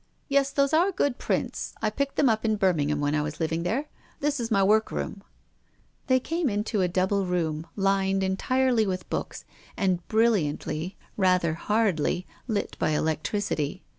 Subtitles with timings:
[0.27, 1.75] Yes, those are good prints.
[1.79, 3.85] I picked them up in Birmingham when I was living there.
[4.19, 5.21] This is my workroom."
[6.07, 9.45] They came into a double room lined entirely with books,
[9.77, 13.83] and brilliantly, rather hardly, lit by electricity.